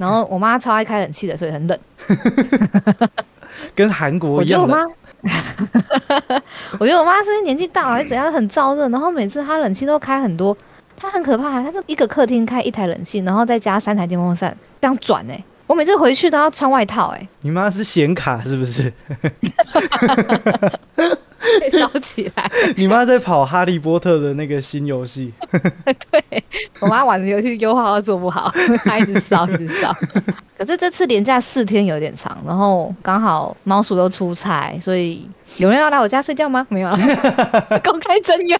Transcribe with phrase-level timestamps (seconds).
[0.00, 1.78] 然后我妈超爱开冷气的，所以很冷。
[3.74, 4.94] 跟韩国我觉得我一样的。
[6.24, 6.40] 妈，
[6.80, 10.56] 我觉得我妈是年纪大了还是怎样，很燥热，然后每次她冷气都开很多，
[10.96, 18.90] 她很可怕，她是一个客厅开一台冷气，然后再加三台电风扇，这样转哎、我每次回去都要穿外套哎、你妈是显卡是不是？
[21.60, 22.50] 被烧起来。
[22.76, 25.32] 你妈在跑哈利波特的那个新游戏，
[26.10, 26.44] 对
[26.78, 28.52] 我妈玩的游戏优化都做不好，
[28.84, 29.94] 她一直烧一直烧。
[30.58, 35.26] 可是这次连假四天有点长，然后刚好猫鼠又出差，所以
[35.56, 36.66] 有人要来我家睡觉吗？
[36.68, 36.98] 没有啊，
[37.82, 38.58] 公开真有，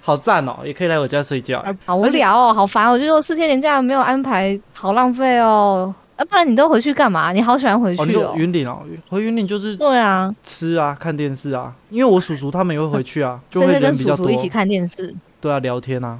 [0.00, 1.64] 好赞哦，也可以来我家睡觉。
[1.84, 2.92] 好无聊哦，好烦哦。
[2.92, 5.92] 我觉得我四天连假没有安排，好浪费哦。
[6.16, 7.32] 啊，不然你都回去干嘛？
[7.32, 8.32] 你好喜欢回哦，你就去哦。
[8.36, 16.18] 云顶哦，回云顶就是对啊，吃啊、看电视啊，因为我叔叔他们也会回去啊， 就会跟比较多叔叔一，起看电视，对啊，聊天啊，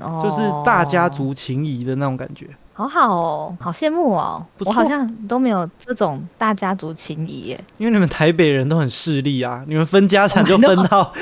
[0.00, 2.46] 哦，就是大家族情谊的那种感觉。
[2.74, 4.42] 好好哦，好羡慕哦。
[4.60, 7.64] 我好像都没有这种大家族情谊耶。
[7.76, 11.12] 因为你们台北人都很势利啊，你们分家产就 Oh 分到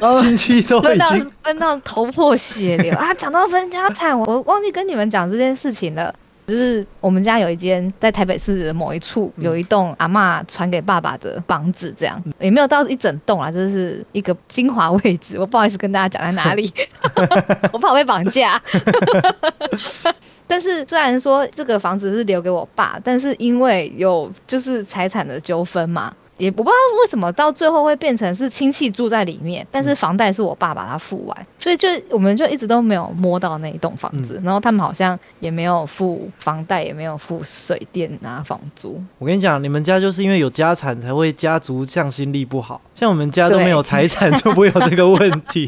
[0.00, 1.10] 哦 亲戚都分到
[1.42, 3.12] 分到头破血流啊！
[3.12, 6.14] 讲到分家产，我我忘记跟你们讲这件事情了。
[6.50, 15.38] 就是我们家有一间在台北市的某一处有一栋阿嬷传给爸爸的房子，这样也没有到一整栋啊，就是一个精华位置。
[15.38, 16.72] 我不好意思跟大家讲在哪里，
[17.72, 18.60] 我怕我被绑架。
[20.48, 39.00] 但是虽然说这个房子是留给我爸，但是因为有就是财产的纠纷嘛，也我不知道为什么到最后会变成是亲戚住在里面，但是房贷是我爸把他付完，所以就我们就一直都没有摸到那一栋房子，然后他们好像也没有付房贷，也没有付水电啊房租。
[39.18, 45.66] 我跟你讲，你们家就是因为有家产才会家族向心力不好，像我们家都没有财产，就不会有这个问题。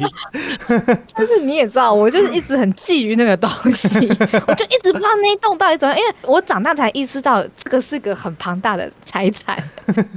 [1.16, 4.06] 但是你也知道，我就是一直很觊觎那个东西，
[4.46, 9.56] 我就一直不知道那一栋到底怎么样，因为我长大才意识到 这个是个很庞大的财产，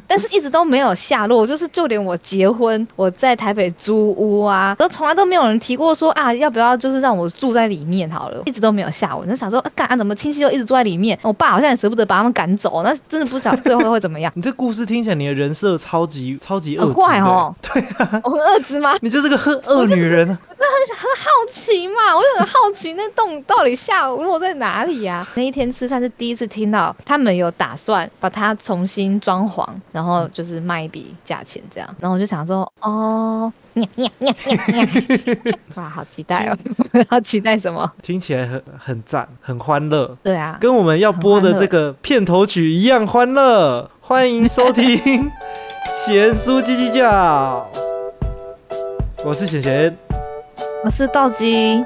[0.06, 18.96] 但是一直都没有下落，就是就连我结婚，我在台北租屋啊，都从来都没有人提过说啊，要不要就是让我住在里面好了，一直都没有下我，就想说，啊干、啊、怎么亲戚又一直住在里面，我爸好像也舍不得把他们赶走，那真的不晓得最后会怎么样，你这故事听起来，你的人设超级超级恶很质的坏哦，对啊，我很恶质吗？
[19.02, 20.40] 你就是个很恶女人啊！
[20.58, 36.58] 很很好奇嘛，我就很好奇那洞到底下落在哪里呀、 那一天吃饭是第一次听到他们有打算把它重新装潢，然后就是卖一笔价钱这样，然后我就想说，哦，呀呀呀呀呀，哇，好期待哦！
[37.10, 37.90] 好期待什么？
[38.02, 43.90] 听起来很很赞，很欢乐，对啊，跟我们要播的这个片头曲一样欢乐。
[44.08, 44.96] 欢迎收听
[45.94, 47.70] 《贤叔叽叽叫》，
[49.24, 49.96] 我是贤贤。
[50.84, 51.80] 我是道基。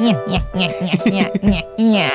[0.00, 0.70] 呀呀呀
[1.12, 2.10] 呀呀呀！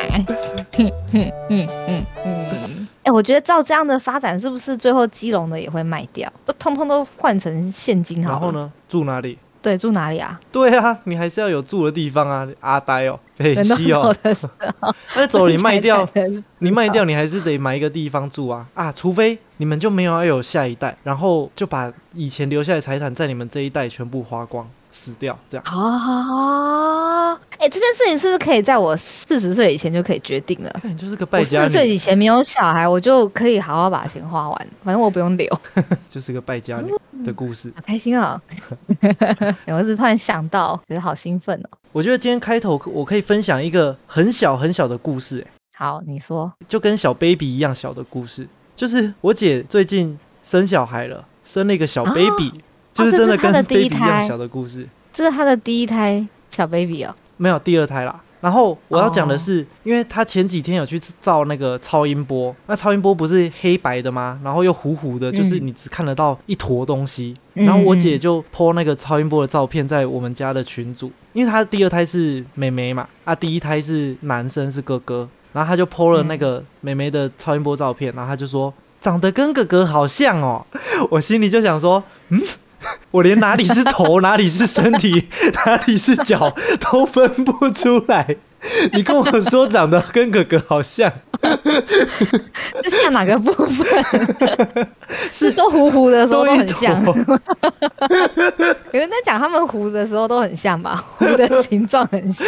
[0.74, 2.88] 哼哼哼哼哼！
[3.04, 6.32] 哎，我觉得照这样的发展，是不是最后基隆的也会卖掉？
[6.46, 8.40] 都通通都换成现金好了。
[8.40, 8.52] 然后？
[8.52, 9.38] 呢，住哪里？
[9.62, 10.40] 对，住哪里啊？
[10.52, 14.16] 对啊，你还是要有住的地方啊，阿呆哦，北人都走西哦，
[15.16, 16.08] 那走你卖掉，
[16.60, 18.92] 你卖掉，你还是得买一个地方住啊啊！
[18.92, 25.64] 除非你们就没有要有下一代，然后就把以前留下的财产在你们这一代全部花光，死掉，这样。
[25.66, 27.34] 啊！
[27.58, 30.70] 哎、这件事情是不是可以在我四十岁以前就可以决定了？
[30.82, 35.48] 看你就是个败家四十岁，以前没有小孩，我就可以好好把钱花完，反正我不用留。
[36.10, 36.92] 就是个败家女
[37.26, 37.72] 的故事。
[37.76, 38.42] 好开心哦！
[39.68, 41.78] 我是突然想到，觉得好兴奋哦。
[41.94, 48.46] 我觉得今天开头我可以分享一个很小很小的故事、欸好，你说就跟小 baby 一样小的故事，
[48.76, 52.52] 就是我姐最近生小孩了，生了一个小 baby，、
[53.06, 54.88] 就是真的跟第 baby 一胎小的故事。
[55.14, 57.16] 这是他的第一胎小 baby 哦。
[57.38, 58.22] 没有第二胎啦。
[58.42, 64.40] 然后我要讲的是，因为他前几天有去照那个超音波，那超音波不是黑白的吗？
[64.42, 67.34] 然后又糊糊的，就是你只看得到一坨东西。
[67.56, 80.66] 嗯然后我姐就 po 那个超音波的照片在我们家的群组，因为她第二胎是妹妹嘛，啊，第一胎是男生是哥哥，然后她就 po 了那个妹妹的超音波照片，然后她就说长得跟哥哥好像哦，
[81.12, 82.42] 我心里就想说，嗯。
[83.12, 85.28] 我连哪里是头， 哪里是身体，
[85.66, 88.36] 哪里是脚都分不出来。
[88.92, 91.12] 你跟我说长得跟哥哥好像，
[92.84, 93.88] 是像哪个部分？
[95.32, 97.04] 是都糊糊的时候都很像。
[98.92, 101.04] 有人在讲他们糊的时候都很像吧？
[101.18, 102.46] 糊的形状很像。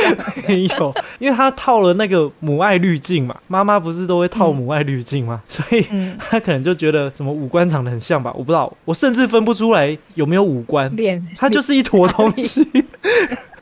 [0.47, 5.41] 没有，因为他套了那个母爱滤镜嘛，妈妈不是都会套母爱滤镜吗？
[5.47, 12.67] 所以嗯，他可能就觉得什么五官长得很像吧，我不知道，我甚至分不出来有没有五官，脸它就是一坨东西。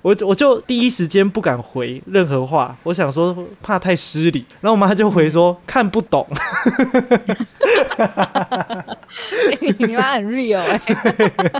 [0.01, 6.25] 我我就第一时间不敢回任何话，我想说怕太失礼，然后我妈就回说看不懂，
[9.77, 10.81] 你妈很 real 哎、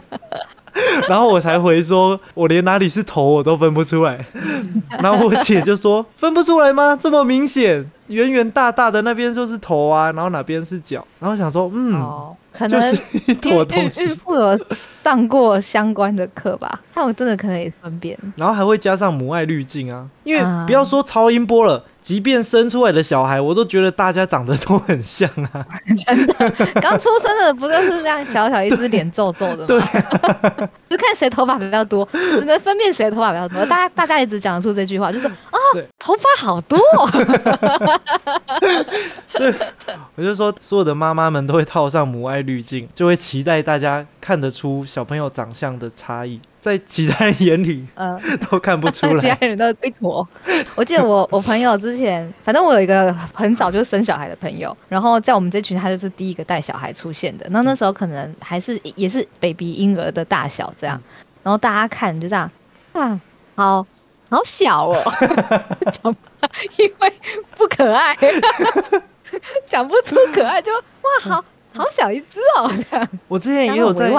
[1.10, 4.24] 然后我才回说，我连哪里是头我都分不出来。
[5.02, 6.98] 然后我姐就说分不出来吗？
[7.00, 11.06] 这么明显，圆圆大大的那边就是头啊，然后哪边是脚。
[11.20, 12.36] 然后想说，嗯，哦，
[12.68, 14.58] 可就能是一因为孕坨东西孕，妇有
[15.04, 18.18] 上过相关的课吧，他们真的可能也分辨。
[18.36, 20.08] 然后还会加上母爱滤镜啊。
[20.24, 25.64] 因为啊不要说超音波了，即便生出来的小孩，我都觉得大家长得都很像啊。
[26.08, 26.34] 真的，
[26.82, 29.66] 刚出生的不就是这样小小一只脸皱皱的吗？
[29.68, 29.80] 对
[30.90, 33.64] 就看谁头发比较多，只能分辨谁头发比较多。
[33.68, 37.08] 大家大家一直讲得出这句话，就是哦对，头发好多 哦，
[40.16, 48.20] 我就说，所有的妈妈们都会套上母爱滤镜，就会期待大家看得出小朋友长相的差异，在其他人眼里嗯，
[48.52, 49.48] 都看不出来 其他。
[49.48, 50.28] 人都一坨。
[50.76, 57.48] 我记得我 我朋友之前，反正我有一个很早就生小孩的朋友，然后在我们这群他就是第一个带小孩出现的。
[57.50, 61.02] 那那时候可能还是也是 baby 婴儿的大小这样，
[61.44, 62.52] 然后大家看就这样，
[62.94, 63.20] 啊，
[63.56, 63.86] 好
[64.30, 65.02] 好小哦，
[65.92, 66.16] 讲
[66.78, 67.14] 因为
[67.56, 68.16] 不可爱，
[69.68, 71.46] 讲不出可爱就哇好。
[71.80, 74.12] 好小一只哦，这样我之前也有在。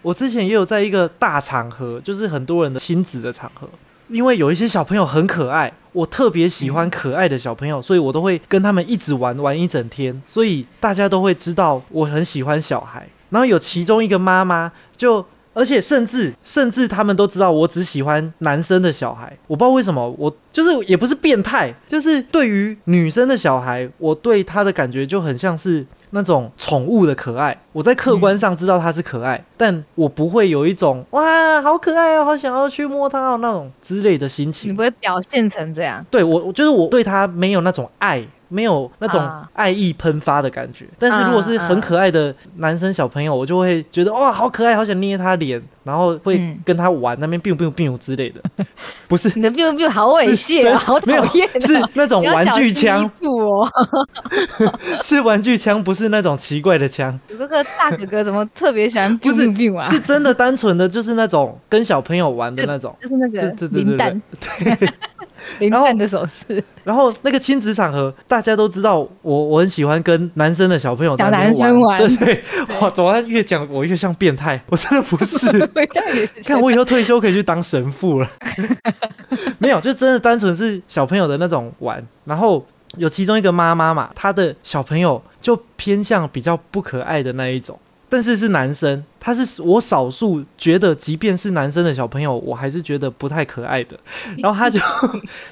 [0.00, 3.68] 我之前也有在一个大场合，就是很多人的亲子的场合，
[4.08, 13.08] 因为有一些小朋友很可爱，我特别喜欢可爱的小朋友，所以我都会跟他们一直玩玩一整天，所以大家都会知道我很喜欢小孩。
[13.30, 15.26] 然后有其中一个妈妈就。
[15.52, 27.56] 而且甚至甚至他们都知道我只喜欢男生的小孩，我不知道为什么，我就是也不是变态，就是对于女生的小孩，我对她的感觉就很像是那种宠物的可爱。
[27.72, 34.74] 我在客观上知道它是可爱，但我不会有一种哇好可爱哦，好想要去摸它哦那种之类的心情你。
[34.74, 38.24] 不会表现成这样，对我，我就是我对它没有那种爱。
[38.52, 46.56] 没有那种啊爱意喷发的感觉，但是如果是很可爱的男生小朋友，我就会觉得哇，好可爱，好想捏他脸，然后会嗯。
[46.64, 48.40] 跟他玩那边 biu biu biu 之类的，
[49.08, 49.32] 不是。
[49.34, 53.04] 你的 biu biu 好猥亵是哦，好讨厌哦，是那种玩具枪。
[53.22, 53.68] 哦。
[55.02, 59.90] 是玩具枪，不是那种奇怪的枪，这个大哥哥怎么特别喜欢是 biu biu 啊？
[59.90, 62.94] 是真的单纯的就是那种跟小朋友玩的那种。
[63.02, 64.22] 就是那个林蛋，
[65.58, 71.98] 林 然后蛋的手势，然后那个亲子场合，大家都知道我我很喜欢跟男生的小朋友小男生玩。
[71.98, 72.42] 对对，
[72.80, 74.60] 哇，怎么越讲我越像变态？
[74.68, 75.66] 我真的不是。
[76.44, 78.30] 看我以后退休可以去当神父了。
[79.58, 82.04] 没有，就真的单纯是小朋友的那种玩。
[82.24, 82.64] 然后
[82.96, 87.78] 有其中一个妈妈嘛，她的小朋友就偏向比较不可爱的那一种，
[88.10, 93.96] 但是是男生，他是我少数觉得，即便是男生的小朋友，我还是觉得不太可爱的。
[94.38, 94.80] 然后他就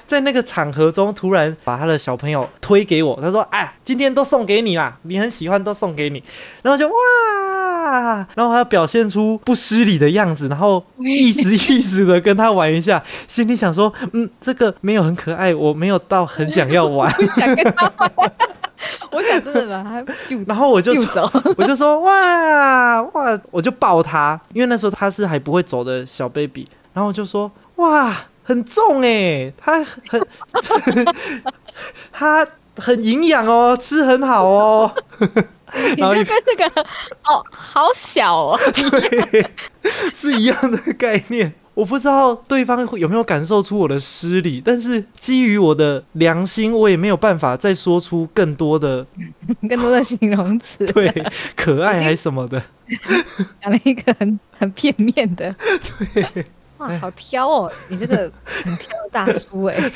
[0.05, 6.21] 在那个场合中突然把他的小朋友推给我，他说：“哎，今天都送给你啦，你很喜欢，都送给你。”
[6.61, 17.09] 然后就哇，然后他表现出不失礼的样子，然后意思意思的跟他玩一下， 心里想说：“嗯，这个没有很可爱，我没有到很想要玩。
[17.35, 18.31] ”想跟他玩，
[19.11, 30.27] 我想真的把他 biu 然后我就说，走， 我就说哇哇，我就抱他，因为那时候他是还不会走的小 baby，然后我就说哇，很重哎，他很
[32.11, 32.47] 他
[32.77, 34.91] 很营养哦，吃很好哦，
[35.95, 36.81] 你就跟那个
[37.25, 39.45] 哦，好小哦，对，
[40.13, 41.53] 是一样的概念。
[41.79, 49.05] 我不知道对方会有没有感受出我的失礼，但是基于我的良心，我也没有办法再说出更多的
[49.69, 51.09] 更多的形容词， 对
[51.55, 52.61] 可爱还什么的。
[53.61, 55.55] 讲了一个很很片面的，
[56.13, 56.45] 对
[56.79, 59.91] 哇，好挑哦，你这个很挑的大叔 哎，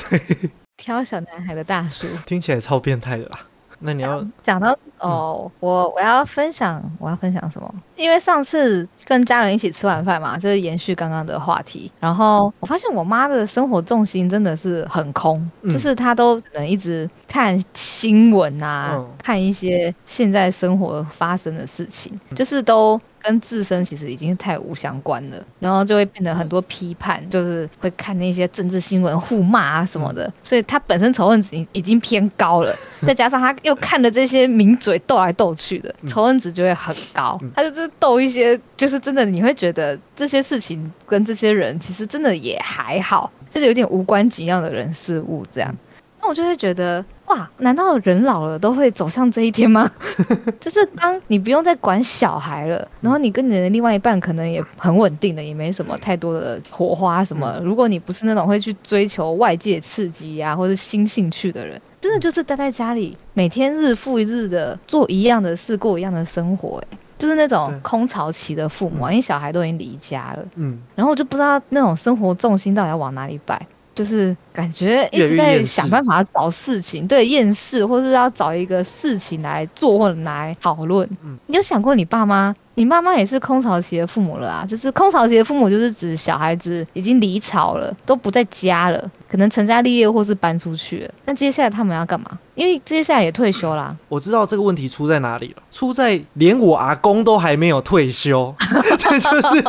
[0.78, 2.08] 挑小男孩的大叔。
[2.25, 3.40] 听起来超变态的啦。
[3.80, 7.74] 那你要讲到哦，我我要分享，我要分享什么？
[7.95, 11.91] 因为上次跟家人一起吃晚饭嘛，就是延续刚刚的话题。
[12.00, 23.00] 然后我发现我妈的生活重心真的是很空，嗯就是她都可能一直看新闻啊，嗯看一些现在生活发生的事情，就是都。
[23.25, 37.40] 跟自身其实已经太无相关了，然后就会变得很多批判，就是会看那些政治新闻互骂啊什么的，所以她本身仇恨值已已经偏高了，再加上他又看了这些名嘴斗来斗去的，仇恨值就会很高。
[37.56, 45.76] 他就是斗一些，就是真的你会觉得这些事情跟这些人其实真的也还好，就是有点无关紧要的人事物这样。
[46.22, 49.89] 那我就会觉得，哇，难道人老了都会走向这一天吗？
[50.60, 57.60] 就是当你不用再管小孩了，然后你跟你的另外一半可能也很稳定的，也没什么太多的火花什么。
[57.63, 66.98] 如果你不是那种会去追求外界刺激呀，或者新兴趣的人，真的就是待在家里，每天日复一日的做一样的事，过一样的生活，哎。
[67.15, 73.65] 就是那种空巢期的父母，因为小孩都已经离家了，嗯，然后我就不知道那种生活重心到底要往哪里摆，
[73.96, 81.10] 就是感觉一直在想办法找事情，对，厌世，或是要找一个事情来做或者来讨论。
[81.24, 82.55] 嗯，你有想过你爸妈？
[82.75, 91.13] 你妈妈也是空巢期的父母了啊，就是空巢期的父母，就是指小孩子已经离巢了，都不在家了，可能成家立业或是搬出去了。
[91.25, 92.39] 那接下来他们要干嘛？
[92.55, 93.95] 因为接下来也退休啦。
[94.10, 98.51] 我知道这个问题出在哪里了，出在连我阿公都还没有退休，
[98.98, 99.63] 这就是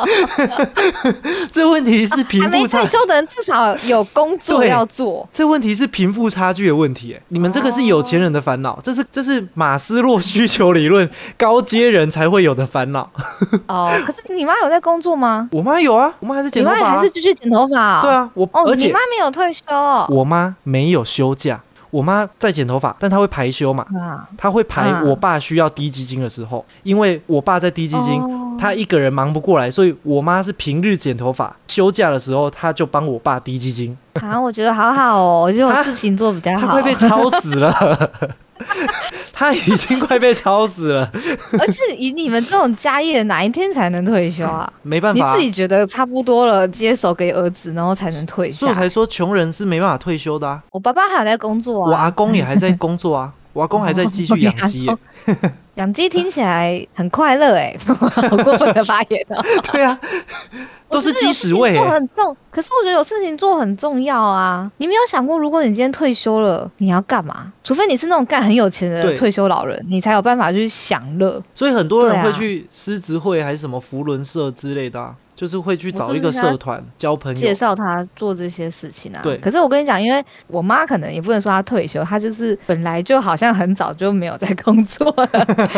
[1.52, 2.78] 这问题是贫富差。
[2.80, 5.28] 退休的人至少有工作要做。
[5.32, 13.08] 这问题是贫富差距的问题，你们这个是有钱人的烦恼，这是这是马斯洛需求理论高阶人才会有的烦恼。
[13.66, 15.48] 哦，可是你妈有在工作吗？
[15.52, 18.02] 我妈有啊，我妈还是剪头发，还是继续剪头发。
[18.02, 19.62] 对啊，我而且你妈没有退休，
[20.08, 23.86] 我妈没有休假，我妈在剪头发，但她会排休嘛？
[24.36, 28.20] 她会排我爸需要低基金的时候，因为我爸在低基金，
[28.58, 33.96] 她一个人忙不过来，所以我妈是平日剪头发，休假的时候她就帮我爸滴基金。
[34.14, 37.72] 啊，我觉得好好哦，我觉得我事情做比较好，快被超死了。
[39.36, 41.10] 他已经快被超死了，
[41.58, 44.72] 而且以你们这种家业，哪一天才能退休啊？
[44.82, 48.58] 没办法，你自己觉得差不多了，接手给儿子，然后才能退休。
[48.58, 50.62] 所以我才说穷人是没办法退休的啊。
[50.70, 54.86] 我爸爸还在工作啊，我阿公也还在工作啊，我阿公还在继续养鸡。
[55.76, 59.42] 养鸡听起来很快乐哎， 好过分的发言哦。
[59.72, 59.98] 对啊。
[60.88, 62.36] 都是鸡屎味，很重。
[62.52, 64.70] 可是我觉得有事情做很重要啊！
[64.76, 67.52] 你没有想过，如果你今天退休了，你要干嘛？
[67.64, 71.42] 除非你是那种干很有钱的退休老人，你才有办法去享乐。
[71.52, 75.12] 所以很多人会去狮子会还是什么福伦社之类的。
[75.34, 79.20] 就是会去找一个社团交朋友，介绍他做这些事情啊。
[79.22, 85.26] 对，可是我跟你讲，因为我妈可能也不能说她退休，她就是本来就好像很早就没有在工作了，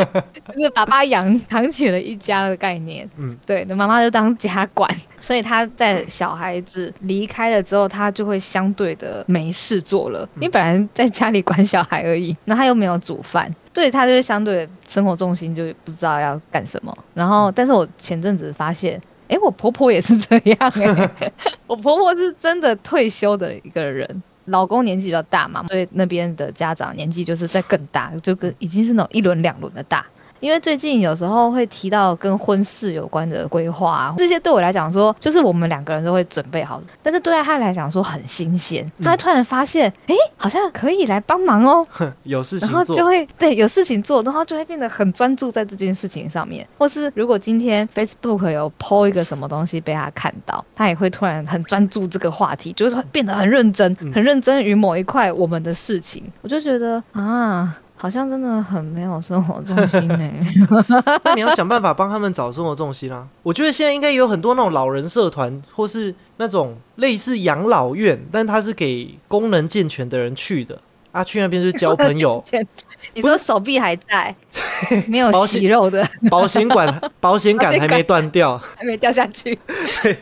[0.53, 3.09] 就是爸爸养养起了一家的概念。
[3.17, 10.29] 嗯，对，那妈妈就当家管，所以她在小孩子离开了之后，她就会相对的没事做了。
[10.37, 16.95] 因为本来在家里管小孩而已，那她又没有煮饭，所以他就会相对生活重心就不知道要干什么。
[17.15, 19.01] 然后，但是我前阵子发现。
[19.29, 21.33] 哎，我婆婆也是这样哎，
[21.67, 30.05] 我婆婆是真的退休的一个人，老公年纪比较大嘛，所以那边的家长年纪就是在更大，就跟已经是那种一轮两轮的大。
[30.41, 41.87] 因为最近有时候会提到跟婚事有关的规划，这些对我来讲说，就是我们两个人都会准备好，但是对他来讲说很新鲜，他突然发现，哎，好像可以来帮忙哦，
[42.25, 57.77] 有事情做，然后就会对有事情做，然后就会变得很专注在这件事情上面，或是如果今天 Facebook 有 po 一个什么东西被他看到，他也会突然很专注这个话题，就是会变得很认真，很认真于某一块我们的事情，我就觉得啊。
[57.97, 60.31] 好像真的很没有生活重心呢。
[61.25, 63.27] 那你要想办法帮他们找生活重心啦。
[63.43, 70.79] 我觉得现在应该有很多那种老人社团，或是那种类似养老院，但它是给功能健全的人去的。
[71.13, 72.45] 啊，去那边就是交朋友。
[73.15, 74.37] 你说手臂还在，
[75.07, 79.59] 没有息肉的保险管， 保险杆还没断掉， 还没掉下去。
[80.03, 80.17] 对，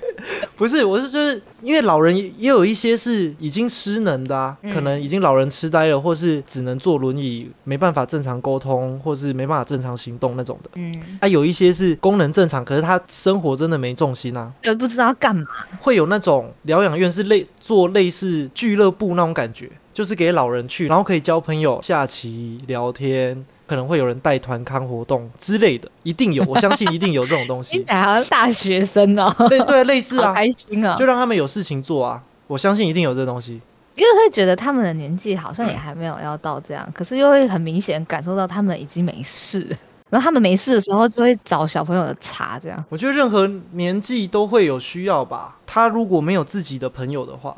[0.56, 10.70] 不是，我是就是因为老人也有一些是已经失能的啊，可能已经老人痴呆了，或是只能坐轮椅，没办法正常沟通，或是没办法正常行动那种的。
[10.74, 15.44] 嗯，啊，有一些是功能正常，可是他生活真的没重心啊，呃，不知道干嘛。
[15.80, 19.70] 会有那种疗养院是类做类似俱乐部那种感觉。
[19.94, 27.72] 就是给老人去，然后可以交朋友、下棋、聊天，可能会有人带团看活动之类的，一定有， 我相信一定有这种东西。
[27.72, 33.60] 听起来好像大学生哦， 对对，类似啊，开心啊，就让他们有事情做啊，我相信一定有这东西。
[33.96, 39.60] 因为会觉得他们的年纪好像也还没有要到这样，可是又会很明显感受到他们已经没事，
[40.10, 42.84] 然后他们没事的时候就会找小朋友的茬，这样。
[42.88, 47.56] 我觉得任何年纪都会有需要吧，他如果没有自己的朋友的话。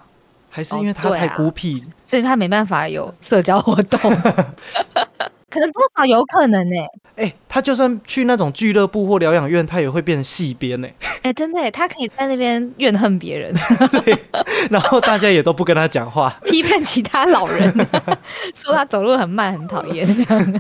[0.49, 4.01] 还是因为他太孤僻，所以他没办法有社交活动。
[5.57, 6.77] 可能多少有可能呢？
[7.17, 10.89] 哎，他就算去那种俱乐部或疗养院，他也会变成戏编呢。
[11.23, 13.55] 哎，真的，他可以在那边怨恨别人，
[14.71, 17.73] 然后大家也都不跟他讲话， 批判其他老人，
[18.55, 20.07] 说他走路很慢，很讨厌。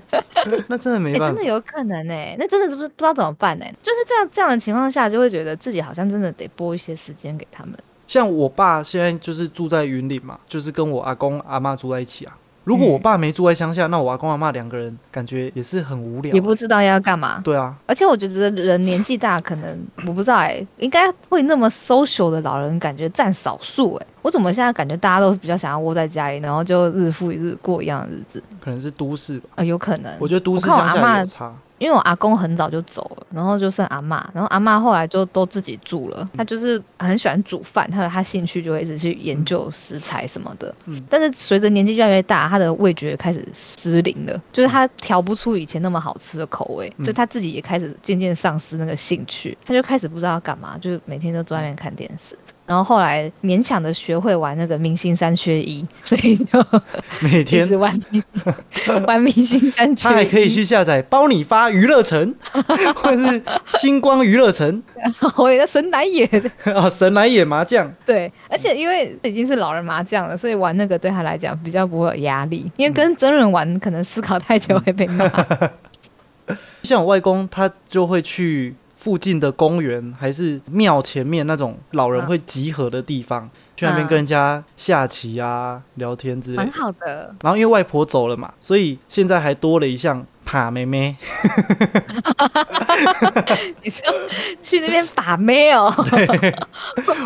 [0.66, 2.14] 那真的没办法，真的有可能呢。
[2.38, 3.66] 那真的是不不知道怎么办呢？
[3.82, 7.76] 就是这样这样的情况下，就会觉得自己好像真的得拨一些时间给他们。
[8.08, 12.34] 像我爸现在就是住在云林嘛，就是跟我阿公阿妈住在一起啊。
[12.66, 16.40] 如果我爸没住在乡下，那我阿公阿妈两个人感觉也是很无聊也。
[16.40, 17.40] 不知道要干嘛。
[17.44, 24.06] 对啊，而且我觉得人年纪大，可能我不知道哎、应该会那么 social 的老人，感觉占少数哎。
[24.20, 28.42] 我怎么现在感觉大家都比较想要窝在家里，然后就日复一日过一样的日子？
[28.60, 29.50] 可能是都市吧。
[29.54, 30.12] 呃，有可能。
[30.18, 31.54] 我觉得都市乡下有差。
[31.78, 36.28] 因为我阿公很早就走了，然后就剩阿妈，然后阿妈后来就都自己住了。
[36.36, 40.74] 她就是很喜欢煮饭，他有她兴趣就会一直去研究食材什么的。
[40.86, 52.36] 嗯但是随着年纪越来越大，她的味觉开始失灵了，就是她调不出以前那么好吃的口味，嗯就她自己也开始渐渐丧失那个兴趣，她就开始不知道要干嘛，就是每天都坐在那边看电视。
[52.66, 56.64] 然后后来勉强的学会玩那个明星三缺一， 所以就
[57.20, 60.12] 每一天直玩明星 玩明星三缺一。
[60.12, 62.34] 他还可以去下载包你发娱乐城，
[62.96, 63.42] 或者是
[63.78, 64.82] 星光娱乐城
[65.36, 66.50] 我也在神来也的。
[66.74, 67.90] 啊，神来也麻将。
[68.04, 72.70] 对，而且因为已经是老人麻将了，所以玩那个对他来讲比较不会有压力。
[72.76, 75.30] 因为跟真人玩，可能思考太久会被骂。
[76.82, 86.72] 像我外公，他就会去附近的公园，还是庙前面那种老人会集合的地方，去那边嗯跟人家下棋啊、聊天之类蛮的。
[86.72, 91.14] 好的，然后因为外婆走了嘛，所以现在还多了一项爬妹妹。
[93.82, 94.02] 你说
[94.62, 95.92] 去那边把妹哦？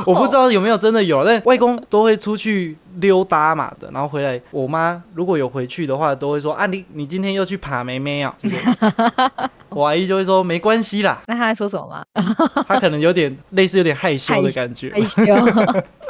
[0.05, 9.51] 我不知道有没有真的有，但外公都会出去溜达嘛的，然后回来，我妈如果有回去的话，都会说啊，你你今天又去爬妹妹啊之类的。
[9.71, 12.03] 我阿姨就会说没关系啦，那他在说什么吗？
[12.67, 15.23] 她可能有点类似有点害羞的感觉，害羞，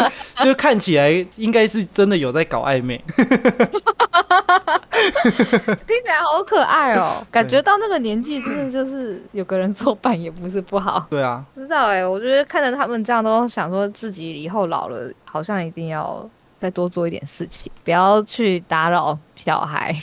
[0.45, 3.02] 就看起来应该是真的有在搞暧昧。
[5.87, 7.26] 听起来好可爱哦。
[7.30, 11.07] 感觉到那个年纪，真的就是有个人作伴也不是不好。
[11.11, 16.28] 对啊，知道哎、我觉得看着他们这样，都想说自己以后老了，好像一定要
[16.61, 19.95] 再多做一点事情，不要去打扰小孩，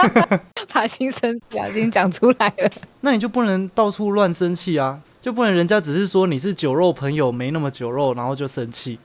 [0.72, 2.70] 把心声不小心讲出来了。
[3.02, 8.98] 那你就不能到处乱生气啊，就不能人家只是说你是酒肉朋友，没那么酒肉，然后就生气。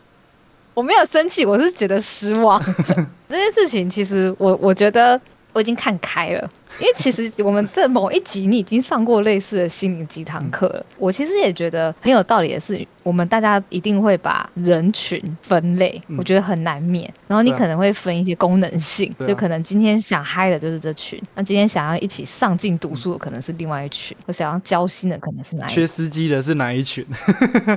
[0.76, 2.62] 我没有生气，我是觉得失望。
[3.28, 5.20] 这件事情其实我我觉得
[5.54, 10.86] 我已经看开了， 因为其实我们在某一集你已经上过类似的心灵鸡汤课了。
[10.98, 17.12] 我其实也觉得很有道理的是，我们大家一定会把人群分类，嗯我觉得很难免。
[17.28, 25.76] 然后你可能会分一些功能性，就可能今天想嗨的就是这群，那今天想要一起上进读书的可能是另外一群，我想要交心的可能是哪一群。
[25.76, 27.06] 缺司机的是哪一群？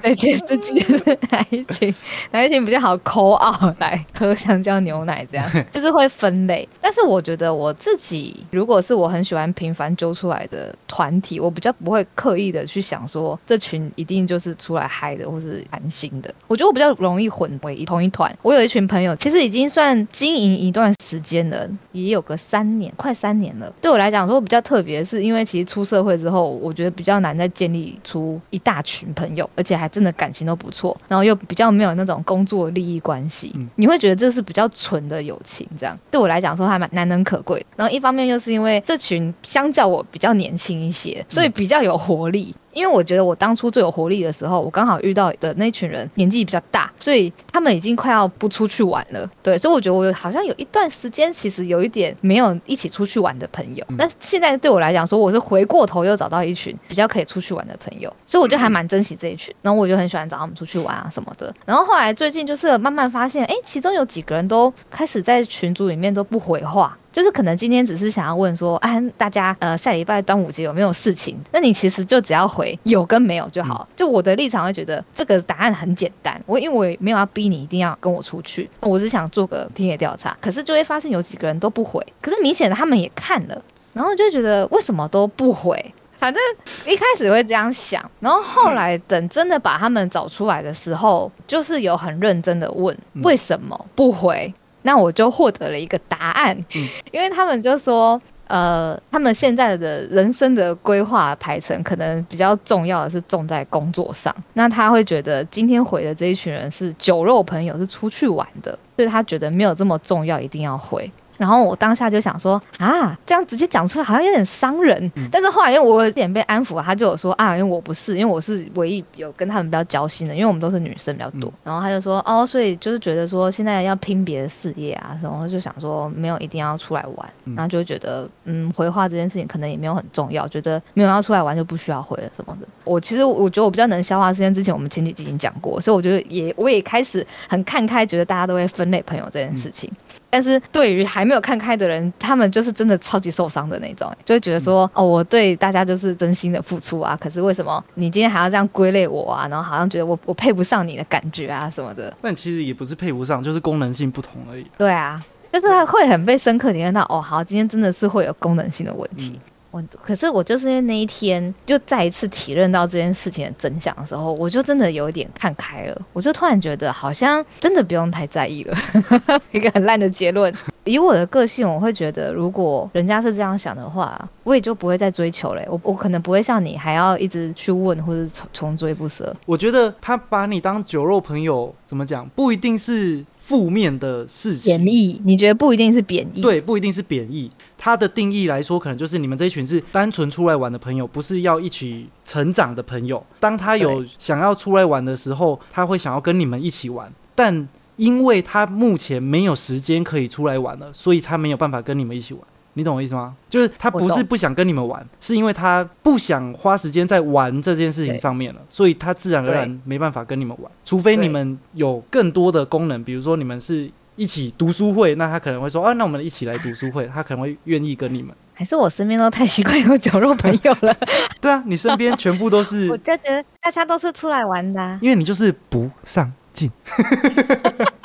[0.03, 1.95] 对，其实自己的哪一群
[2.31, 6.69] 哪一群比较好抠奥来喝香蕉牛奶，这样 就是会分类。
[6.81, 16.33] 但是我觉得我自己，如果是我很喜欢频繁揪出来的团体，我比较不会刻意的去想说这群一定就是出来嗨的或是安心的。
[16.47, 18.35] 我觉得我比较容易混为同一团。
[18.43, 23.73] 我有一群朋友，其实已经算经营一段时间了，也有个三年，快三年了。
[23.81, 37.65] 对我来讲说比较特别，是因为其实出社会之后，我觉得比较难再建立出一大群朋友，而且还真的感情都不错，然后又比较没有那种工作利益关系，嗯你会觉得这是比较纯的友情，这样对我来讲说还蛮难能可贵。
[37.77, 42.55] 然后一方面又是因为这群相较我比较年轻一些，所以比较有活力。
[42.75, 49.29] 因为我觉得我当初最有活力的时候，我刚好遇到的那群人年纪比较大，所以他们已经快要不出去玩了。
[49.43, 53.85] 对，所以我觉得我好像有一段时间其实有一点没有一起出去玩的朋友。
[53.97, 59.53] 但现在对我来讲说，我是回过头又找到一群比较可以出去玩的朋友，所以我就还蛮珍惜这一群。
[59.61, 61.53] 然后我就很喜欢找他们出去玩啊什么的。
[61.67, 66.97] 然后后来最近就是慢慢发现，哎，其中有几个人都开始在群组里面都不回话。
[67.19, 71.37] 就是可能今天只是想要问说，啊，大家呃下礼拜端午节有没有事情？
[71.51, 73.89] 那你其实就只要回有跟没有就好。
[73.97, 80.37] 就我的立场会觉得这个答案很简单，我因为我也没有要逼你一定要跟我出去，我只想做个田野调查。
[80.41, 83.61] 可是就会发现有几个人都不回，可是明显的他们也看了，
[83.93, 85.93] 然后就觉得为什么都不回？
[86.21, 86.41] 反正
[86.87, 94.55] 一开始会这样想，然后后来等真的把他们找出来的时候，就是有很认真的问嗯为什么不回。
[94.83, 104.35] 那我就获得了一个答案，嗯因为他们就说，呃，他们现在的人生的规划排程可能比较重要的是重在工作上。
[104.55, 111.11] 那他会觉得今天回的这一群人是酒肉朋友，是出去玩的，所以他觉得没有这么重要，一定要回。
[111.39, 115.03] 然后我当下就想说啊，这样直接讲出来好像有点伤人。
[115.17, 121.49] 嗯但是后来因为我有点被安抚，他就有说啊，因为我不是，因为我是唯一有跟他们比较交心的，因为我们都是女生比较多。
[121.49, 132.67] 嗯然后他就说哦，所以就是觉得说现在要拼别的事业啊什么，就想说没有一定要出来玩，嗯然后就觉得嗯，回话这件事情可能也没有很重要，觉得没有要出来玩就不需要回了什么的。
[132.85, 139.91] 我其实我觉得我比较能消化时间，之前我们前几集已经讲过，所以我觉得也我也开始很看开，觉得大家都会分类朋友这件事情。
[140.31, 149.47] 但是对于还没有看开的人，他们就是真的超级受伤的那种，就会觉得说，哦，我对大家就是真心的付出啊，可是为什么你今天还要这样归类我啊？
[149.49, 152.17] 然后好像觉得我我配不上你的感觉啊什么的。
[152.23, 154.67] 但其实也不是配不上，就是功能性不同而已。
[154.79, 159.39] 对啊，就是会很被深刻体验到，哦，好，今天真的是会有功能性的问题。
[159.71, 168.77] 我可是我就是因为那一天就再一次体认到这件事情的真相的时候，我就真的有一点看开了，我就突然觉得好像真的不用太在意了，
[169.53, 170.53] 一个很烂的结论。
[170.85, 175.63] 以我的个性，我会觉得如果人家是这样想的话，我也就不会再追求了。
[175.69, 179.37] 我我可能不会像你还要一直去问或者重重追不舍。
[179.45, 182.27] 我觉得他把你当酒肉朋友，怎么讲？
[182.31, 184.95] 不一定是负面的事情贬。
[184.95, 187.49] 义，你觉得不一定是贬义？，对，不一定是贬义。
[187.79, 193.25] 它的定义来说，可能就是你们这一群是单纯出来玩的朋友，不是要一起成长的朋友。
[193.41, 202.43] 当他有想要出来玩的时候，他会想要跟你们一起玩，但因为他目前没有时间可以出来玩了，所以他没有办法跟你们一起玩。
[202.75, 203.35] 你懂我意思吗？
[203.49, 218.35] 就是他不是不想跟你们玩，是因为他不想花时间在玩这件事情上面了，所以他自然而然没办法跟你们玩，除非你们有更多的功能，比如说你们是一起读书会，那他可能会说啊，那我们一起来读书会，他可能会愿意跟你们。
[218.55, 220.97] 还是我身边都太习惯有酒肉朋友了。
[221.41, 226.69] 对啊，你身边全部都是 我，就觉得大家都是出来玩的、啊，因为你就是不上进。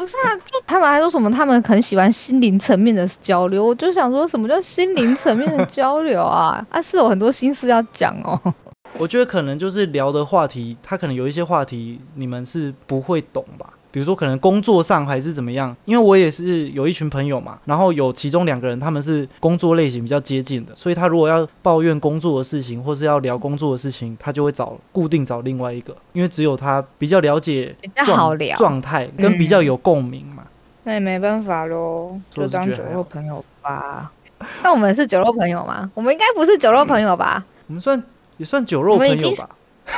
[0.00, 0.34] 不是啊？
[0.46, 6.64] 就他们还说什么他们很喜欢心灵层面的交流，我就想说什么叫心灵层面的交流啊？
[6.70, 8.54] 啊，是有很多心事要讲哦。
[8.98, 13.74] 我觉得可能就是聊的话题，他可能有一些话题你们是不会懂吧。
[13.92, 30.44] 比如说，可能工作上还是怎么样，因为我也是有一群朋友嘛，然后有其中两个人他们是工作类型比较接近的，所以他如果要抱怨工作的事情，或是要聊工作的事情，他就会找固定找另外一个，因为只有他比较了解比较好聊状态，跟比较有共鸣嘛。
[30.84, 34.10] 那也没办法喽，就当酒肉朋友吧。
[34.62, 35.90] 那我们是酒肉朋友吗？
[35.94, 37.44] 我们应该不是酒肉朋友吧？
[37.66, 38.02] 我们算
[38.38, 39.50] 也算酒肉朋友吧。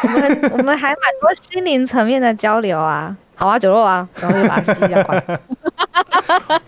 [0.02, 3.16] 我们我们还蛮多心灵层面的交流啊。
[3.42, 5.20] 好啊，酒肉啊， 然后就把机架关，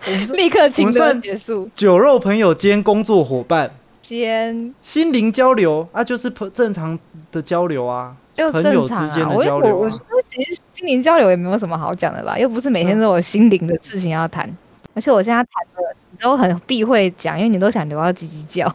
[0.07, 1.71] 我们是立刻请得我们算结束。
[1.73, 6.99] 酒肉朋友兼工作伙伴，兼心灵交流啊，就是朋正常
[7.31, 8.17] 的交流啊。
[8.35, 14.51] 就朋友正常之间的交流啊我我觉得其实心灵交流也没有什么好讲的吧，又不是每天都有心灵的事情要谈。
[14.95, 18.75] 而且我现在谈的你都很避讳讲，因为你都想留到叽叽叫。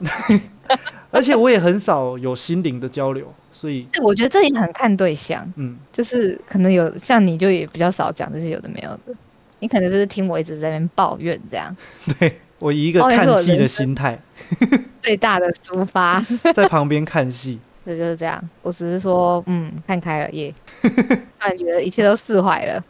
[1.11, 9.13] 而且我也很少有心灵的交流，所以我觉得这也很看对象，嗯，就是可能有像你就也比较少讲这些有的没有的，
[9.59, 11.75] 你可能就是听我一直在那边抱怨这样，
[12.17, 14.17] 对我以一个看戏的心态
[15.01, 16.25] 最大的抒发。
[16.55, 17.59] 在旁边看戏。
[17.85, 20.89] 这就是这样，我只是说，嗯，看开了耶，突
[21.39, 22.83] 然觉得一切都释怀了。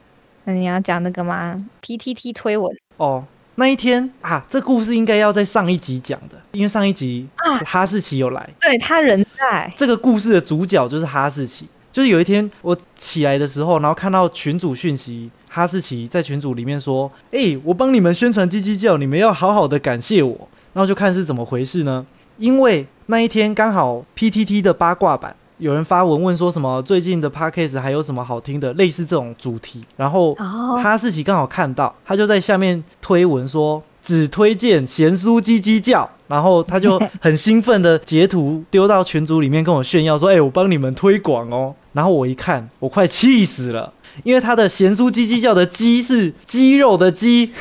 [0.43, 3.23] 那你要讲那个吗？PTT 推文哦，
[3.59, 11.67] 那一天啊，这故事应该要在上一集讲的，因为上一集啊哈士奇有来，对他人在，这个故事的主角就是哈士奇。
[11.91, 22.05] 就是有一天我起来的时候，然后看到群主讯息，哈士奇在群组里面说：“诶，我帮你们宣传鸡鸡叫，你们要好好的感谢我。”然后就看是怎么回事呢？
[22.37, 43.91] 因为那一天刚好 PTT 的八卦版有人发文问说什么最近的 Podcast 还有什么好听的，类似这种主题，然后哦，哈士奇刚好看到，他就在下面推文说只推荐咸酥鸡鸡叫，然后他就很兴奋的截图丢到群组里面跟我炫耀说：“哎、我帮你们推广哦。”然后我一看，我快气死了，
[44.23, 47.51] 因为他的咸酥鸡鸡叫的鸡是鸡肉的鸡，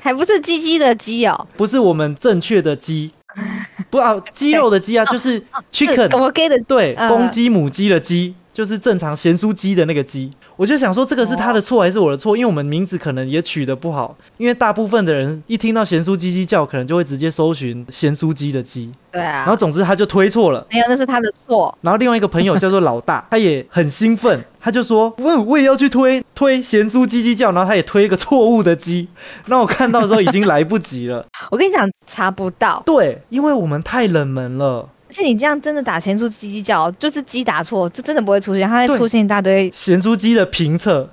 [0.00, 3.12] 还不是鸡鸡的鸡哦，不是我们正确的鸡，
[3.90, 5.32] 不啊，鸡肉的鸡啊，就是
[5.72, 10.30] 是 chicken，我给的对，呃公鸡母鸡的鸡，就是正常咸酥鸡的那个鸡。
[10.56, 12.36] 我就想说，这个是他的错还是我的错？
[12.36, 18.92] 因为我们名字可能也取得不好，因为大部分的人一听到咸酥鸡鸡叫，可能就会直接搜寻咸酥鸡的鸡。
[19.12, 20.64] 对啊然后，总之他就推错了。
[20.70, 21.76] 没有，那是他的错。
[21.80, 29.08] 然后另外一个朋友叫做老大，他也很兴奋，他就说：“我我也要去推推咸酥鸡鸡叫。”然后他也推一个错误的鸡。
[29.46, 31.26] 那我看到的时候已经来不及了。
[31.50, 34.88] 我跟你讲，查不到，对，因为我们太冷门了。
[35.10, 41.10] 而且你这样真的打咸酥鸡鸡叫，就是鸡打错，就真的不会出现，它会出现一大堆咸酥鸡的评测，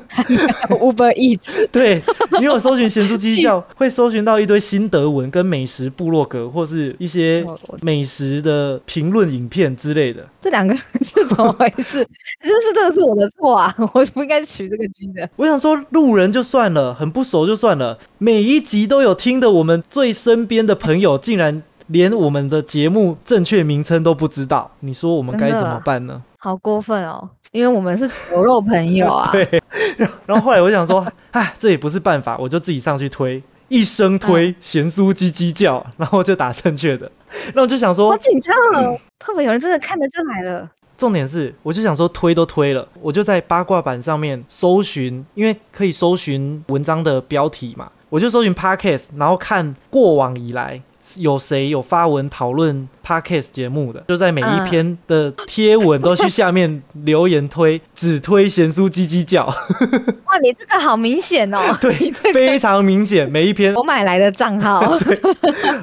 [0.80, 1.68] Uber Eats。
[1.70, 2.02] 对，
[2.40, 7.44] 因为我搜寻咸酥鸡叫， 会搜寻到一堆新德文跟美食部落格，或是一些
[7.82, 10.26] 美食的评论影片之类的。
[10.40, 12.02] 这两个人是怎么回事？
[12.42, 15.28] 就是这个是我的错啊，我不应该取这个鸡的。
[15.36, 26.22] 我想说，路人就算了，很不熟就算了，每一集都有听的，我们最身边的朋友竟然连我们的节目正确名称都不知道，你说我们该怎么办呢？
[26.38, 27.28] 好过分哦！
[27.52, 29.30] 因为我们是酒肉朋友啊。
[29.32, 29.62] 对，
[30.26, 37.10] 然后后来我想说， 哎，这也不是办法，我就自己上去推，一声推嗯咸酥鸡鸡叫，然后就打正确的。
[37.54, 38.98] 那我就想说好说，紧张哦！
[39.18, 40.68] 特别有人真的看得出来了？
[40.96, 50.80] 重点是，我就想说推都推了，我就在八卦版上面搜寻，因为可以搜寻文章的标题嘛，我就搜寻 podcast，然后看过往以来
[51.18, 61.58] 有谁有发文讨论 podcast 节目的，就在每一嗯篇的贴文都去下面留言推，只推贤书鸡鸡叫，哇，你这个好明显哦！
[61.80, 61.92] 对
[62.32, 65.20] 非常明显，每一篇 我买来的账号， 对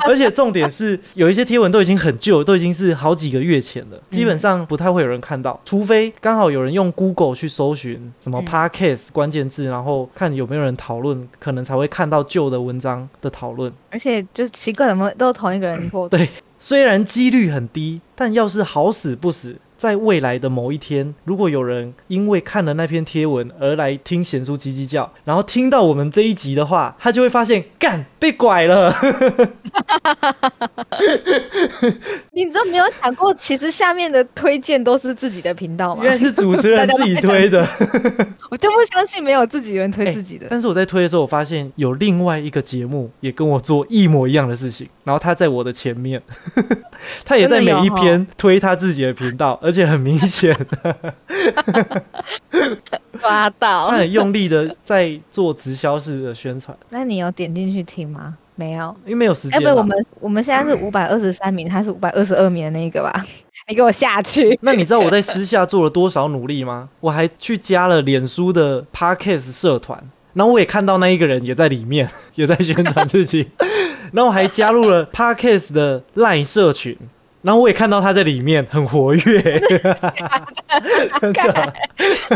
[0.08, 8.46] 而且重点是，有一些贴文都已经很旧，都已经是好几个月前了，基本上不太会有人看到，除非刚好有人用 Google 去搜寻什么嗯。
[8.52, 13.72] Podcast 关键字，然后看有没有人讨论，可能才会看到旧的文章的讨论。
[13.90, 16.08] 而且就奇怪，怎么都同一个人过？
[16.10, 28.94] 对，虽然几率很低，但要是好死不死，在未来的某一天，如果有人因为看了那篇贴文而来听贤叔叽叽叫，然后听到我们这一集的话，他就会发现，干被拐了。
[32.32, 36.12] 你都没有想过，其实下面的推荐都是自己的频道吗原？
[36.12, 37.68] 来是主持人自己推的。
[38.52, 40.46] 我就不相信没有自己人推自己的。
[40.48, 46.22] 但是我在推的时候，我发现有另外一个节目也跟我做一模一样的事情，然后他在我的前面，
[47.26, 50.56] 他也在每一篇推他自己的频道，而且很明显，
[53.20, 53.98] 抓到他。
[53.98, 58.38] 很用力的在做直销式的宣传，那你有点进去听吗？
[58.56, 58.96] 没有。
[59.06, 59.72] 因为没有时哎，间哎。
[59.74, 63.26] 不，我们我们现在是五百二十三名，他是五百二十二名的那一个吧？
[63.68, 64.58] 你给我下去！
[64.64, 66.90] 那你知道我在私下做了多少努力吗？
[67.00, 70.04] 我还去加了脸书的 Podcast 社团，
[70.34, 73.48] 然后我也看到那一个人也在里面， 也在宣传自己，
[74.12, 76.98] 然后我还加入了 Podcast 的 LINE 社群，
[77.42, 79.42] 然后我也看到他在里面很活跃，
[81.20, 81.74] 真的，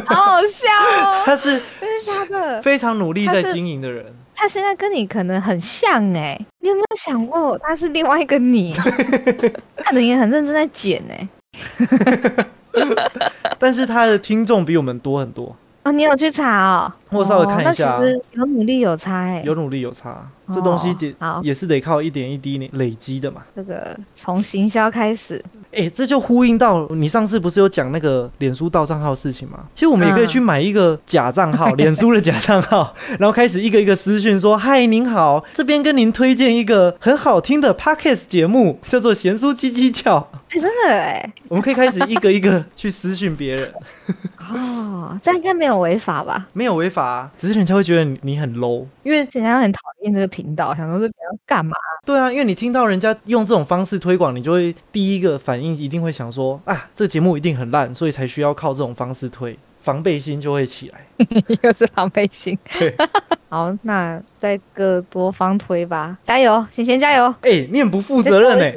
[0.06, 0.68] 好好笑
[1.04, 2.62] 哦，他是真的假的？
[2.62, 4.06] 非常努力在经营的人。
[4.34, 8.74] 他现在跟你可能很像哎、你有没有想过他是另外一个你？
[9.78, 12.46] 他可能也很认真在剪哎、
[13.58, 16.92] 但是他的听众比我们多很多，哦，你有去查哦？
[17.12, 23.44] 我稍微看一下其实有努力有差哎、有努力有差，这东西也好也是得靠一点一滴累积的嘛。
[23.56, 29.60] 这个从行销开始，哎、这就呼应到你上次不是有讲那个脸书盗账号事情吗？
[29.76, 40.20] 其实我们也可以嗯去买一个假账号，脸书的假账号，然后开始一个一个私讯说：“嗨，您好，这边跟您推荐一个很好听的 podcast 节目，叫做《贤叔叽叽叫》。
[40.50, 43.72] 哎、真的哎、”我们可以开始一个一个去私讯别人，
[44.52, 46.48] 哦，这样应该没有违法吧？
[46.54, 51.76] 没有违法、啊，只是人家会觉得你你很 low，因为人家很讨厌这个频道，想说这频道干嘛？
[52.06, 61.06] 对啊，因为你听到人家用这种方式推广，你就会第一个反应一定会想说啊，这个节目一定很烂，所以才需要靠这种方式推，防备心就会起来。
[61.62, 62.58] 又是防备心。
[62.80, 62.92] 对，
[63.50, 67.34] 好，那再各多方推吧，加油，贤贤加油！
[67.42, 68.74] 哎、你很不负责任 哎、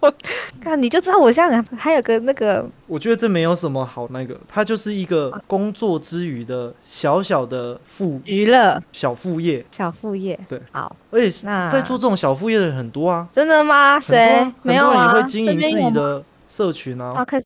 [0.00, 0.12] 我
[0.58, 10.38] 看你就知道我现在还有个那个我觉得这没有什么好那个，它就是一个工作之余的小小的副娱乐小副业，小副业。
[10.48, 11.30] 对，好，而且
[11.70, 14.00] 在做这种小副业的人很多啊，真的吗？
[14.00, 14.90] 谁啊没有啊？
[14.90, 17.42] 很多人也会经营自己的社群啊，podcast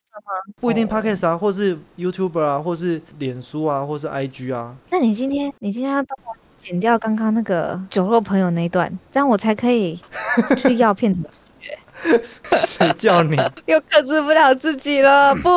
[0.61, 4.74] 不一定哦 podcast 啊，或是 YouTuber 啊，或是脸书啊，或是 IG 啊。
[4.90, 10.00] 那你今天你今天要帮我剪掉刚刚那个酒肉朋友那一段，这样我才可以
[10.57, 11.20] 去要片子。
[12.66, 13.37] 谁叫你？
[13.66, 15.48] 又克制不了自己了， 不，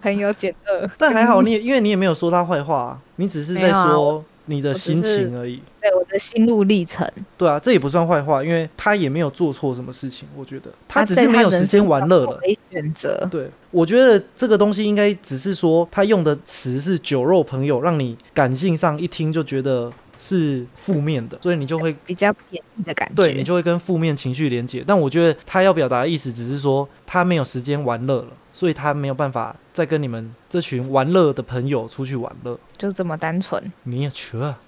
[0.00, 0.90] 很有简恶。
[0.98, 5.60] 但还好你也，因为你也没有说他坏话、啊，你只是在说你的心情而已。
[5.80, 12.40] 对我的心路历程，对啊，这也不算坏话，因为他也没有做错什么事情，我觉得他只是没有时间玩乐了。
[12.70, 13.28] 选择。
[13.30, 24.82] 对，我觉得这个东西应该只是说他用的词是酒肉朋友，让你感性上一听就觉得是负面的，所以你就会比较便宜的感觉，对你就会跟负面情绪连接。
[24.86, 32.58] 但我觉得他要表达的意思只是说他没有时间玩乐了，所以他没有办法再跟你们这群玩乐的朋友出去玩乐。
[32.78, 33.62] 就这么单纯。
[33.82, 34.58] 你也缺啊？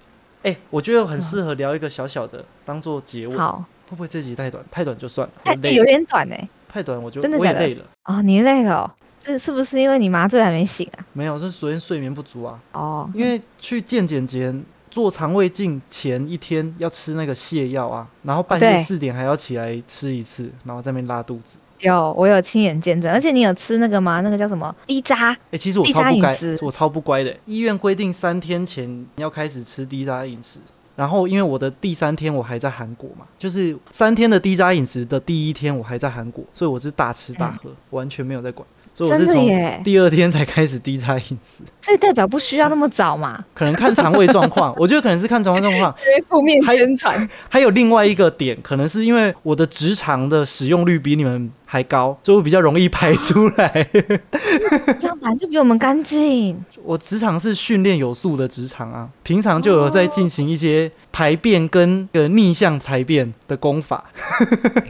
[0.42, 3.36] 哎、我觉得很适合聊一个小小的当做结尾。
[3.36, 4.62] 好，会不会这集太短？
[4.70, 5.84] 太短就算了，我太有。
[5.84, 6.36] 点短呢。
[6.68, 7.84] 太短我就真的累了。
[8.04, 8.90] 哦，你累了哦、
[9.24, 11.06] 这是不是因为你麻醉还没醒啊？
[11.14, 12.60] 没有，是昨天睡眠不足啊。
[12.72, 21.56] 哦，因为去健检前做肠胃镜前一天要吃那个泻药啊，然后半夜四点还要起来吃一次，然后在那边拉肚子。
[21.86, 24.20] 有我有亲眼见证，而且你有吃那个吗？
[24.20, 25.36] 那个叫什么低渣？
[25.50, 27.34] 哎、其实我超不该渣饮食，我超不乖的。
[27.46, 30.58] 医院规定三天前要开始吃低渣饮食，
[30.94, 38.66] 然后因为我的第三天我还在韩国嘛，就是三天的低渣饮食的第一天我还在韩国，所以我是大吃大喝，完全没有在管。
[38.94, 39.46] 所以我是从，
[39.84, 43.38] 第二天才开始低渣饮食，所以代表不需要那么早嘛？
[43.52, 45.94] 可能看肠胃状况，我觉得可能是看肠胃状况，
[46.30, 53.86] 负面宣传，还有另外一个点，可能是因为我的直肠的使用率比你们还高，就会比较容易排出来。
[54.98, 56.64] 这样反正就比我们干净。
[56.82, 64.04] 我职场是训练有素的职场啊，平常就有在进行一些排便跟个逆向排便的功法，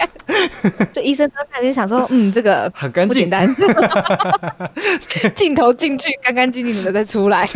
[0.92, 3.08] 这医生刚才就想说，嗯，这个很干净。
[3.08, 3.56] 不简单，
[5.34, 7.48] 镜头进去干干净净的再出来。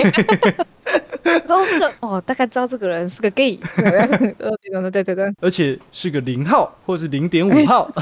[1.22, 7.92] 然后这个哦，大概知道这个人是个 gay，对对对，而且是个零号或是零点五号，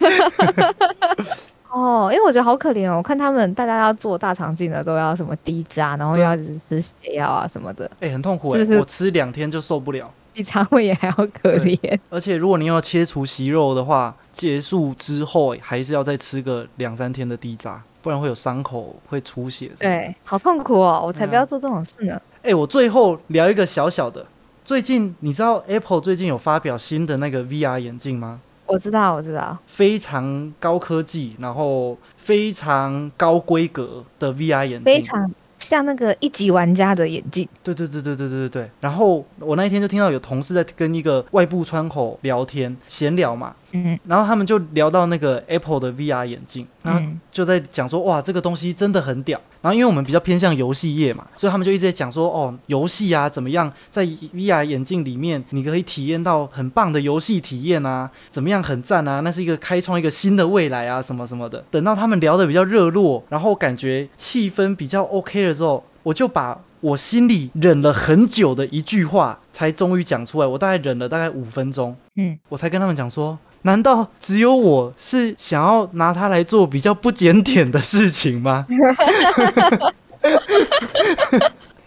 [1.70, 10.10] 哦，因为我觉得好可怜哦，我看他们大家要做大肠镜的都要什么低渣，然后要吃泻药啊什么的，哎、很痛苦哎、就是我吃两天就受不了。
[10.32, 11.98] 比肠胃炎还要可怜。
[12.08, 19.70] 而且如果你要切除息肉的话，结束之后还是要再吃个两三天的低渣，不然会有伤口，会出血。
[19.78, 22.20] 对，好痛苦哦，我才不要做这种事呢。
[22.42, 24.24] 哎、我最后聊一个小小的，
[24.64, 28.40] 最近你知道 Apple 最近有发表新的那个 VR 眼镜吗？
[28.70, 37.48] 我知道，我知道，非常高科技，然后非常高规格的 VR 眼镜，非常像那个一级玩家的眼镜。
[37.62, 38.70] 对对对对对对对对。
[38.80, 49.40] 然后我那一天就听到有同事在跟一个外部窗口聊天闲聊嘛，嗯然后他们就聊到那个 Apple 的 VR 眼镜，然后嗯，就在讲说哇，这个东西真的很屌。
[49.62, 61.62] 然后因为我们比较偏向游戏业嘛，所以他们就一直在讲说哦，游戏啊怎么样，在 VR 眼镜里面你可以体验到很棒的游戏体验啊，怎么样很赞啊，那是一个开创一个新的未来啊，什么什么的。
[61.70, 70.46] 等到他们聊得比较热络，然后感觉气氛比较 OK 的时候，我就把我心里忍了很久的一句话，才终于讲出来。
[70.46, 78.66] 我大概忍了大概五分钟，嗯，我才跟他们讲说，难道只有我是想要拿它来做比较不检点的事情吗？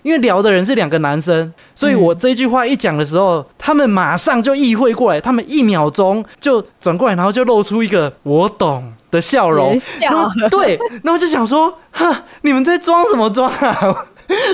[0.04, 9.80] 因为聊的人是两个男生，所以我这句话一讲的时候，他们马上就意会过来，他们一秒钟就转过来，然后就露出一个我懂的笑容。
[9.80, 14.06] 笑然后对，那我就想说，哈，你们在装什么装啊？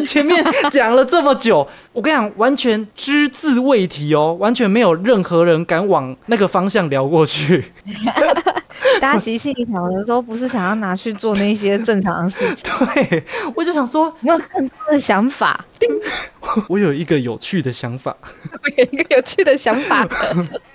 [0.05, 7.65] 前面讲了这么久，我跟你讲，完全只字未提哦，完全没有任何人敢往那个方向聊过去。
[9.01, 13.23] 大家其实心里想的都不是想要拿去做那些正常的事情， 对，
[13.55, 15.65] 我就想说，你有更多的想法。
[16.67, 20.07] 我有一个有趣的想法，我有一个有趣的想法，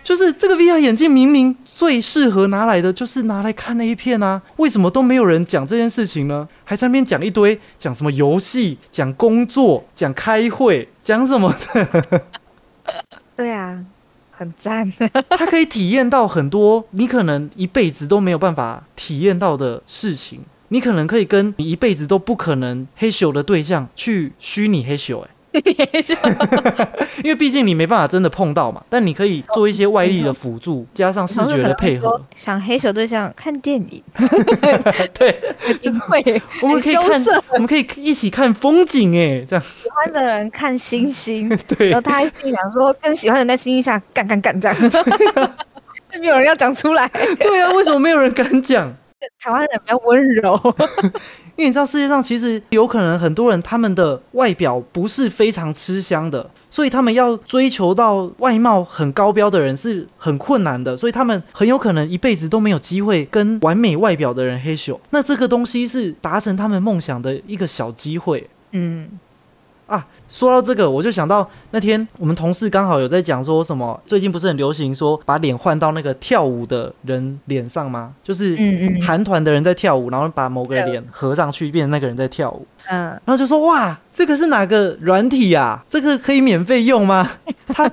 [0.02, 6.46] 就是这个 VR 眼镜明明最适合拿来的就是拿来看 A 片啊，为什么都没有人讲这件事情呢？
[6.64, 12.22] 还在那边讲一堆，讲什么游戏，讲工作，讲开会，讲什么的。
[13.36, 13.84] 对啊，
[14.30, 14.90] 很赞。
[15.30, 20.40] 他可以体验到很多你可能一辈子都没有办法体验到的事情。
[20.68, 25.28] 你可能可以跟你一辈子都不可能黑咻的对象去虚拟黑咻，哎，
[27.22, 28.82] 因为毕竟你没办法真的碰到嘛。
[28.88, 32.20] 但你可以做一些外力的辅助，加上视觉的配合。
[32.36, 34.02] 想黑手对象看电影，
[35.14, 44.76] 对，一定会我们可以看我们可以一起看风景，哎，这样喜欢的人看星星， 对然后他还心想说，跟喜欢的人在星星下干干干这样，
[46.12, 47.08] 就没有人要讲出来。
[47.38, 48.94] 对啊，为什么没有人敢讲？
[49.40, 50.58] 台湾人比较温柔，
[51.56, 64.98] 因为你知道世界上其实有可能很多人他们的外表不是非常吃香的，所以他们要追求到外貌很高标的人是很困难的，所以他们很有可能一辈子都没有机会跟完美外表的人黑咻。
[65.10, 68.48] 那这个东西是达成他们梦想的一个小机会。
[68.72, 69.08] 嗯，
[69.86, 78.12] 啊，说到这个，我就想到那天我们同事刚好有在讲说什么，最近不是很流行说把脸换到那个跳舞的人脸上吗？
[78.20, 78.58] 就是
[79.06, 85.84] 韩团的人在跳舞，然后把某个脸合上去，变成那个人在跳舞，嗯，然后就说哇，这个是哪个软体啊？
[85.88, 87.30] 这个可以免费用吗？
[87.68, 87.88] 他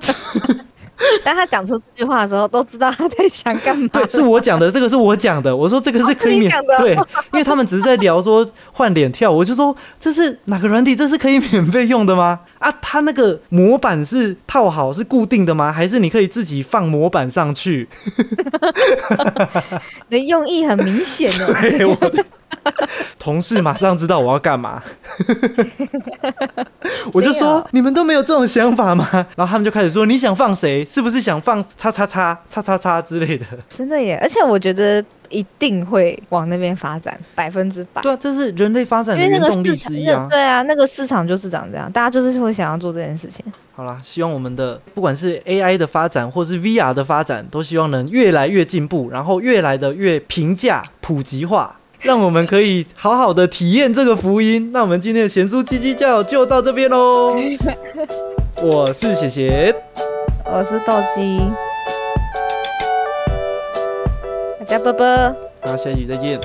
[1.24, 3.88] 当他讲出这句话的时候，都知道他在想干嘛。
[3.92, 5.54] 对，是我讲的，这个是我讲的。
[5.54, 12.40] 我说这个是可以免、的对，因为他们只是在聊说换脸跳，我就说这是哪个软体，这是可以免费用的吗？
[12.58, 15.72] 啊，他那个模板是套好是固定的吗？
[15.72, 17.88] 还是你可以自己放模板上去？
[20.08, 21.52] 你的用意很明显哦。
[21.60, 22.24] 对，我的
[23.18, 24.82] 同事马上知道我要干嘛，
[27.12, 29.08] 我就说你们都没有这种想法吗？
[29.36, 30.84] 然后他们就开始说你想放谁？
[30.84, 33.46] 是不是想放叉叉叉叉叉叉之类的？
[33.68, 34.18] 真的耶！
[34.22, 38.02] 而且我觉得一定会往那边发展，百分之百。
[38.02, 40.26] 对啊，这是人类发展的原动力之一啊。
[40.30, 43.44] 对啊，那个市场就是长这样，大家就是会想要做这件事情。
[43.74, 54.72] 好啦，希望我们的不管是 AI 的发展或是 VR 的发展，都希望能越来越进步，然后越来的越平价普及化， 让我们可以好好的体验这个福音。
[54.72, 57.36] 那我们今天的贤叔叽叽叫就到这边喽。
[58.60, 59.72] 我是贤贤，
[60.44, 61.40] 我是豆鸡，
[64.58, 66.40] 大家啵啵，大家下一集再见。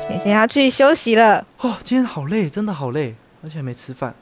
[0.00, 1.44] 先先要去休息了。
[1.60, 4.14] 哦，今天好累，真的好累，而且还没吃饭。